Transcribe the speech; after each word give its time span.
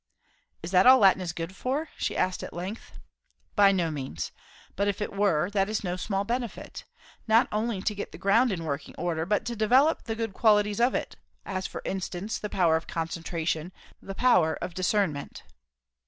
"Is 0.63 0.71
that 0.71 0.87
all 0.87 0.97
Latin 0.97 1.21
is 1.21 1.31
good 1.31 1.55
for?" 1.55 1.89
she 1.95 2.17
asked 2.17 2.41
at 2.41 2.55
length. 2.55 2.97
"By 3.55 3.71
no 3.71 3.91
means. 3.91 4.31
But 4.75 4.87
if 4.87 4.99
it 4.99 5.13
were 5.15 5.51
that 5.51 5.69
is 5.69 5.83
no 5.83 5.95
small 5.95 6.23
benefit. 6.23 6.85
Not 7.27 7.47
only 7.51 7.83
to 7.83 7.93
get 7.93 8.11
the 8.11 8.17
ground 8.17 8.51
in 8.51 8.63
working 8.63 8.95
order, 8.97 9.27
but 9.27 9.45
to 9.45 9.55
develope 9.55 10.05
the 10.05 10.15
good 10.15 10.33
qualities 10.33 10.81
of 10.81 10.95
it; 10.95 11.17
as 11.45 11.67
for 11.67 11.83
instance, 11.85 12.39
the 12.39 12.49
power 12.49 12.77
of 12.77 12.87
concentration, 12.87 13.71
the 14.01 14.15
power 14.15 14.55
of 14.55 14.71
attention, 14.71 14.71
the 14.71 14.71
power 14.71 14.71
of 14.71 14.73
discernment." 14.73 15.43